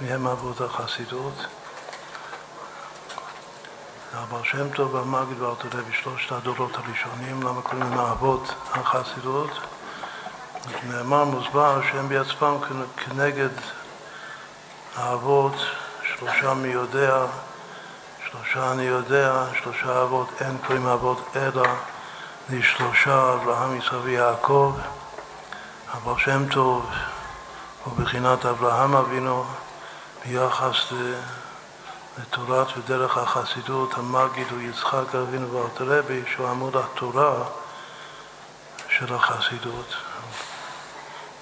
[0.00, 1.34] מהם אבות החסידות.
[4.14, 9.50] הבעל שם טוב והמגיד וארתודה בשלושת הדורות הראשונים, למה קוראים להם אבות החסידות?
[10.88, 12.56] נאמר מוסבר שהם בעצמם
[12.96, 13.48] כנגד
[14.96, 15.54] האבות,
[16.02, 17.26] שלושה מי יודע,
[18.30, 21.66] שלושה אני יודע, שלושה אבות אין קוראים אבות אלא
[22.50, 24.76] לשלושה אברהם, יצחק ויעקב.
[25.92, 26.86] הבעל שם טוב
[27.84, 29.44] הוא בחינת אברהם אבינו
[30.24, 30.76] ביחס
[32.18, 37.44] לתורת ודרך החסידות, המגיד הוא יצחק אבינו ואלתרבי, שהוא עמוד התורה
[38.88, 39.94] של החסידות.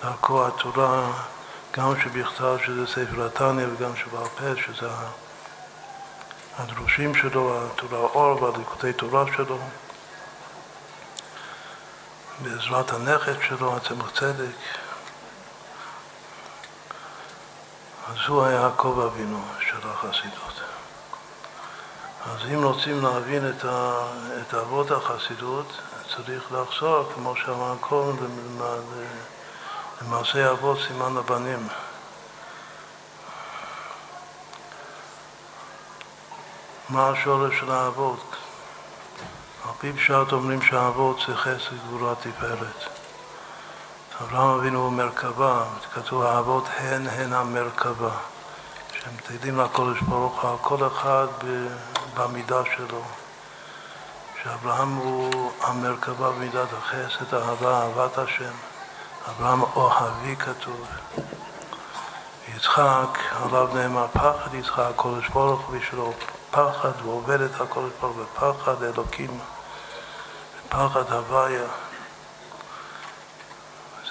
[0.03, 1.13] דרכו התורה,
[1.73, 4.89] גם שבכתב שזה ספר התניא וגם שבעל פה, שזה
[6.59, 9.59] הדרושים שלו, התורה אור והליקודי תורה שלו,
[12.43, 14.86] בעזרת הנכד שלו, הצמח צדק.
[18.17, 20.61] אז הוא היה יעקב אבינו של החסידות.
[22.27, 24.07] אז אם רוצים להבין את, ה,
[24.41, 25.67] את אבות החסידות,
[26.17, 28.17] צריך לחזור, כמו שאמר קודם,
[30.03, 31.69] למעשה אבות סימן לבנים.
[36.89, 38.37] מה השורש של האבות?
[39.65, 43.06] על פי פשט אומרים שהאבות זה חסד גבורה תפארת.
[44.21, 45.65] אברהם אבינו הוא מרכבה,
[45.95, 48.11] כתוב האבות הן הן המרכבה,
[48.93, 51.27] שהם תהילים לקודש ברוך הוא, כל אחד
[52.15, 53.03] במידה שלו.
[54.43, 58.53] שאברהם הוא המרכבה במידת החסד, אהבה, אהבת השם.
[59.31, 60.87] אברהם אוהבי כתוב.
[62.57, 66.13] יצחק, עליו נאמר פחד יצחק, הקודש ברוך הוא בשבילו
[66.51, 69.39] פחד, ועובד את הקודש ברוך הוא בפחד אלוקים,
[70.67, 71.67] בפחד הוויה.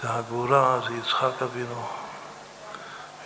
[0.06, 1.86] זה הגבורה, זה יצחק אבינו.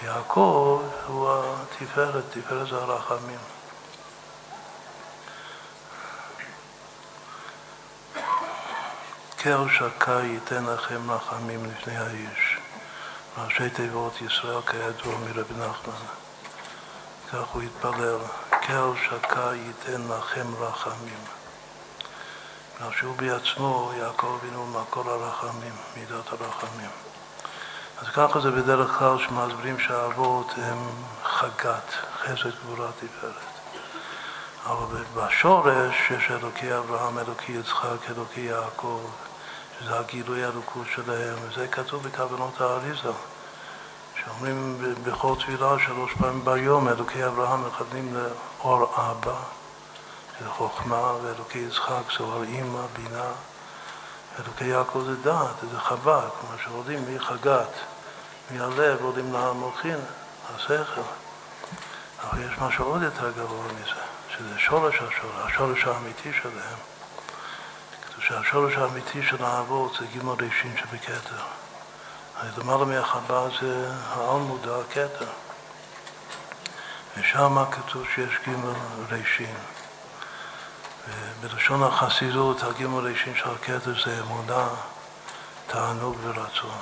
[0.04, 1.30] יעקב הוא
[1.64, 3.40] התפארת, תפארת זה הרחמים.
[9.44, 12.58] כל שקה ייתן לכם רחמים לפני האיש.
[13.38, 16.06] ראשי תיבות ישראל כידוע מרבי נחמן.
[17.32, 21.39] כך הוא התפלל, כל שקה ייתן לכם רחמים.
[22.80, 26.90] בגלל שהוא בעצמו, יעקב אבינו, מקור הרחמים, מידת הרחמים.
[28.02, 30.78] אז ככה זה בדרך כלל שמסבירים שהאבות הם
[31.24, 33.34] חגת, חסד גבורה תפארת.
[34.66, 39.02] אבל בשורש יש אלוקי אברהם, אלוקי יצחק, אלוקי יעקב,
[39.80, 43.12] שזה הגילוי האלוקות שלהם, וזה כתוב בכוונות האריזה,
[44.20, 49.40] שאומרים בכל תפילה שלוש פעמים ביום, אלוקי אברהם מכוונים לאור אבא,
[50.40, 53.32] שזה חוכמה, ואלוקי יצחק אור אימא, בינה,
[54.40, 57.74] אלוקי יעקב זה דעת, זה חווה, כמו שעולים מחגת,
[58.52, 60.00] מהלב עולים למוחין,
[60.56, 61.02] השכל.
[62.24, 66.78] אבל יש משהו עוד יותר גבוה מזה, שזה שורש השורש, השורש האמיתי שלהם.
[68.22, 71.44] שהשורש האמיתי של האבות זה גימל רישין שבכתר.
[72.58, 75.30] למעלה מהחבה זה העל מודע הכתר.
[77.18, 78.74] ושם כתוב שיש גימל
[79.10, 79.56] רישין.
[81.42, 84.68] בלשון החסידות, הגימל רישין של הכתר זה אמונה,
[85.68, 86.80] תענוג ורצון.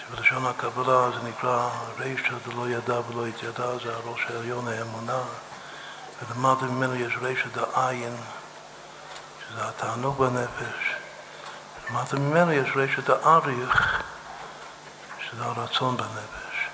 [0.00, 1.68] שבלשון הקבלה זה נקרא
[1.98, 5.20] רישא דלא ידע ולא התיידע, זה הראש העליון האמונה,
[6.22, 8.16] ולמטה ממנו יש רישא דעין,
[9.48, 10.96] שזה התענוג בנפש.
[11.90, 14.02] למטה ממנו יש רשת האריך,
[15.20, 16.68] שזה הרצון בנפש.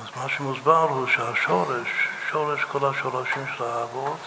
[0.00, 1.88] אז מה שמוסבר הוא שהשורש,
[2.30, 4.18] שורש כל השורשים של האבות,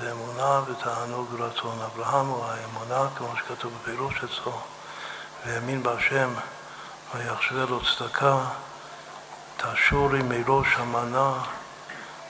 [0.00, 1.78] זה אמונה ותענוג ורצון.
[1.82, 4.60] אברהם הוא האמונה, כמו שכתוב בפירוש אצלו,
[5.46, 6.34] והאמין בהשם
[7.14, 8.38] ויחשבה לו צדקה,
[9.56, 11.32] תשורי מראש המנה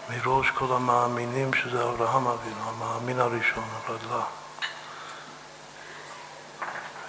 [0.09, 4.25] מראש כל המאמינים שזה אברהם אבינו, המאמין הראשון, הרדלה.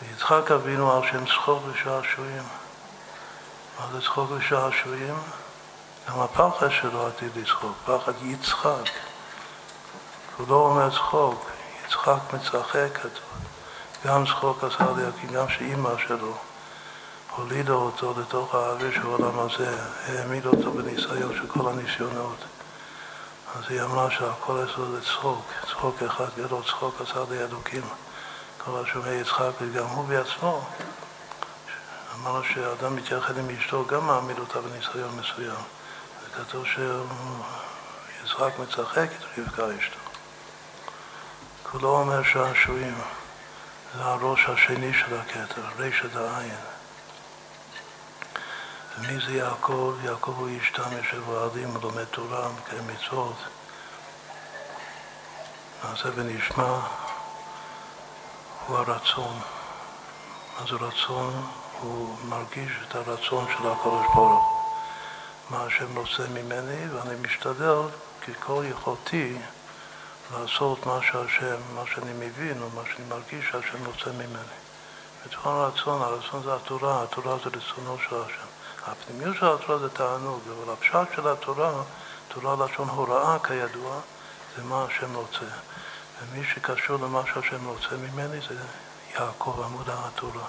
[0.01, 2.43] ויצחק אבינו על שם צחוק ושעשועים.
[3.79, 5.15] מה זה צחוק ושעשועים?
[6.09, 8.89] גם הפחד שלו עתיד לצחוק, פחד יצחק.
[10.37, 11.49] הוא לא אומר צחוק,
[11.87, 13.11] יצחק מצחק כתוב.
[14.05, 16.37] גם צחוק עשה לי, גם שאימא שלו
[17.37, 22.37] הולידה אותו לתוך האוויר של העולם הזה, העמיד אותו בניסיון של כל הניסיונות.
[23.55, 27.81] אז היא אמרה שהכל אצלו זה צחוק, צחוק אחד גדול, צחוק עשה לי אלוקים.
[28.57, 30.61] כל השומע יצחק וגם הוא בעצמו.
[32.15, 35.61] אמרנו שאדם מתייחד עם אשתו גם מעמיד אותה בניסיון מסוים.
[36.23, 39.07] וכתוב שיצחק מצחק
[39.37, 40.06] רבקה אשתו.
[41.71, 42.97] כולו אומר שעשועים.
[43.95, 46.55] זה הראש השני של הכתר, רשת העין.
[48.97, 49.95] ומי זה יעקב?
[50.03, 53.35] יעקב הוא איש תם יושב אוהדים, לומד תורה, מקיים מצוות.
[55.83, 56.79] נעשה ונשמע
[58.67, 59.39] הוא הרצון.
[60.59, 61.47] מה זה רצון?
[61.81, 64.41] הוא מרגיש את הרצון של הקדוש ברוך הוא.
[65.49, 67.81] מה השם רוצה ממני, ואני משתדל
[68.27, 69.37] ככל יכולתי
[70.33, 74.57] לעשות מה שהשם, מה שאני מבין או מה שאני מרגיש שהשם רוצה ממני.
[75.25, 78.47] בתוך הרצון, הרצון זה התורה, התורה זה רצונו של השם.
[78.87, 81.71] הפנימיות של התורה זה תענוג, אבל הפשט של התורה,
[82.27, 83.99] תורה לשון הוראה כידוע,
[84.57, 85.45] זה מה השם רוצה.
[86.21, 88.55] ומי שקשור למה שהשם רוצה ממני זה
[89.13, 90.47] יעקב, עמוד התורה.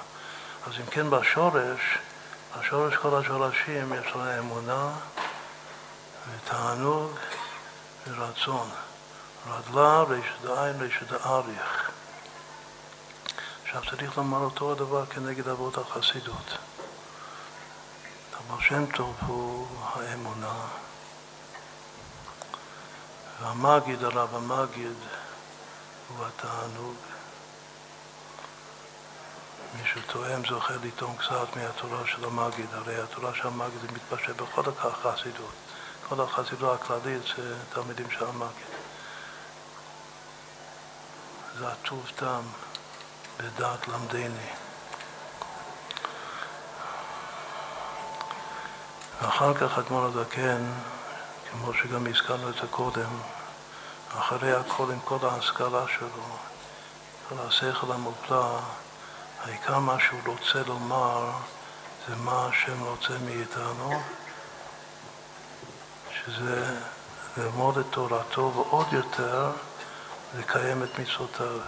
[0.67, 1.99] אז אם כן בשורש,
[2.59, 4.91] בשורש כל השורשים יש לנו אמונה
[6.31, 7.11] ותענוג
[8.09, 8.69] ורצון.
[9.49, 11.91] רדלה, ריש דעין, ריש דאריך.
[13.65, 16.59] עכשיו צריך לומר אותו הדבר כנגד אבות החסידות.
[18.39, 20.61] אבל שם טוב הוא האמונה,
[23.43, 24.97] והמגיד, הרב המגיד,
[26.09, 26.97] הוא התענוג.
[29.75, 35.53] מי שטועם זוכה לטעום קצת מהתורה של המגיד, הרי התורה של המגיד מתפשט בכל החסידות.
[36.09, 38.78] כל החסידות הכללית זה תלמידים של המגיד.
[41.59, 42.43] זה הטוב טעם
[43.39, 44.49] בדעת למדני.
[49.23, 50.73] ואחר כך אדמון הזקן,
[51.51, 53.09] כמו שגם הזכרנו את זה קודם,
[54.19, 56.37] אחרי הכל עם כל ההשכלה שלו,
[57.29, 58.59] כל השכל המופלא,
[59.45, 61.31] העיקר מה שהוא רוצה לומר
[62.09, 64.03] זה מה השם רוצה מאיתנו,
[66.13, 66.77] שזה
[67.37, 69.51] ללמוד את תורתו ועוד יותר
[70.35, 71.61] לקיים את מצוותיו.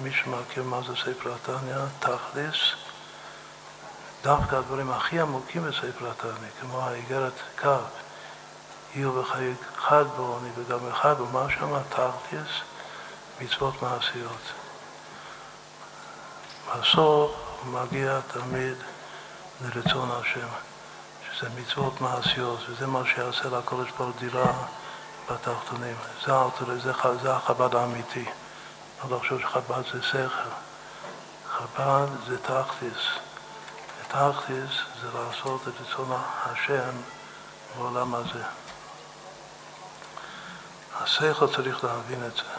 [0.00, 2.56] מי שמכיר מה זה ספר התניא, תכלס,
[4.22, 7.68] דווקא הדברים הכי עמוקים בספר התניא, כמו האיגרת קו,
[8.94, 12.48] יהיו וחיי חד בעוני וגם אחד בו, מה שם תכלס,
[13.40, 14.52] מצוות מעשיות.
[16.66, 17.30] בסוף
[17.62, 18.76] הוא מגיע תמיד
[19.62, 20.48] לרצון השם,
[21.30, 24.52] שזה מצוות מעשיות, וזה מה שיעשה לקודש ברוך דירה
[25.30, 25.96] בתחתונים.
[26.26, 26.32] זה,
[26.82, 26.92] זה,
[27.22, 28.24] זה החב"ד האמיתי.
[29.10, 30.50] לא חושב שחב"ד זה שכל.
[31.48, 33.06] חב"ד זה תכליס.
[34.00, 34.70] ותכליס
[35.02, 36.92] זה לעשות את רצון השם
[37.76, 38.44] בעולם הזה.
[41.00, 42.55] השכל צריך להבין את זה.